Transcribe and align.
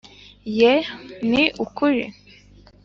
yee 0.57 0.79
ni 1.31 1.43
ukuri 1.63 2.03